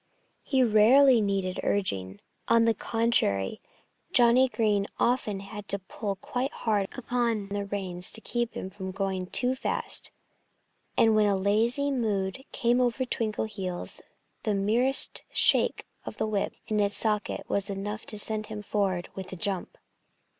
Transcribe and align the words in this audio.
He 0.41 0.63
rarely 0.63 1.21
needed 1.21 1.59
urging. 1.61 2.21
On 2.47 2.65
the 2.65 2.73
contrary, 2.73 3.61
Johnnie 4.11 4.49
Green 4.49 4.87
often 4.99 5.41
had 5.41 5.67
to 5.67 5.77
pull 5.77 6.15
quite 6.15 6.51
hard 6.51 6.89
upon 6.97 7.49
the 7.49 7.65
reins 7.65 8.11
to 8.13 8.19
keep 8.19 8.55
him 8.55 8.71
from 8.71 8.89
going 8.89 9.27
too 9.27 9.53
fast. 9.53 10.09
And 10.97 11.15
when 11.15 11.27
a 11.27 11.35
lazy 11.37 11.91
mood 11.91 12.43
came 12.51 12.81
over 12.81 13.05
Twinkleheels 13.05 14.01
the 14.41 14.55
merest 14.55 15.21
shake 15.31 15.85
of 16.03 16.17
the 16.17 16.25
whip 16.25 16.55
in 16.65 16.79
its 16.79 16.97
socket 16.97 17.45
was 17.47 17.69
enough 17.69 18.03
to 18.07 18.17
send 18.17 18.47
him 18.47 18.63
forward 18.63 19.07
with 19.15 19.31
a 19.31 19.35
jump. 19.35 19.77